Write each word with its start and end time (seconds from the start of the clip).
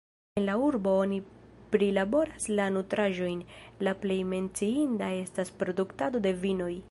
En 0.39 0.45
la 0.47 0.53
urbo 0.67 0.93
oni 1.01 1.19
prilaboras 1.75 2.47
la 2.59 2.65
nutraĵojn, 2.77 3.45
la 3.87 3.95
plej 4.05 4.19
menciinda 4.33 5.11
estas 5.25 5.57
produktado 5.63 6.25
de 6.29 6.35
vinoj. 6.47 6.73